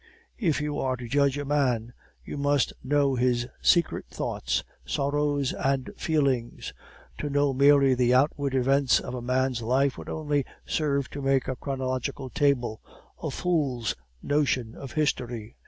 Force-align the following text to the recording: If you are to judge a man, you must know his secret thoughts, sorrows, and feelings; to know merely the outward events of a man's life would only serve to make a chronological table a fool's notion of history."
If 0.39 0.59
you 0.61 0.79
are 0.79 0.97
to 0.97 1.07
judge 1.07 1.37
a 1.37 1.45
man, 1.45 1.93
you 2.25 2.35
must 2.35 2.73
know 2.83 3.13
his 3.13 3.45
secret 3.61 4.07
thoughts, 4.09 4.63
sorrows, 4.83 5.53
and 5.53 5.91
feelings; 5.95 6.73
to 7.19 7.29
know 7.29 7.53
merely 7.53 7.93
the 7.93 8.11
outward 8.15 8.55
events 8.55 8.99
of 8.99 9.13
a 9.13 9.21
man's 9.21 9.61
life 9.61 9.99
would 9.99 10.09
only 10.09 10.43
serve 10.65 11.11
to 11.11 11.21
make 11.21 11.47
a 11.47 11.55
chronological 11.55 12.31
table 12.31 12.81
a 13.21 13.29
fool's 13.29 13.93
notion 14.23 14.73
of 14.73 14.93
history." 14.93 15.55